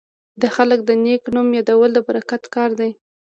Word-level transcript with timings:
د 0.41 0.43
خلکو 0.55 0.83
د 0.89 0.91
نیک 1.03 1.23
نوم 1.35 1.47
یادول 1.57 1.91
د 1.93 1.99
برکت 2.07 2.43
کار 2.55 2.69
دی. 2.79 2.91